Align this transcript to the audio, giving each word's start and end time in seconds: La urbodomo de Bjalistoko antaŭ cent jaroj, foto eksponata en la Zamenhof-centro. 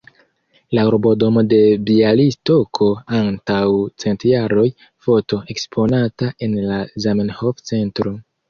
La 0.77 0.83
urbodomo 0.91 1.43
de 1.49 1.59
Bjalistoko 1.89 2.87
antaŭ 3.19 3.59
cent 4.05 4.27
jaroj, 4.31 4.67
foto 5.09 5.43
eksponata 5.57 6.35
en 6.49 6.61
la 6.73 6.83
Zamenhof-centro. 7.07 8.19